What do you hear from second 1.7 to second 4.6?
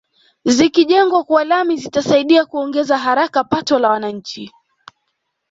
zitasaidia kuongeza haraka pato la wananchi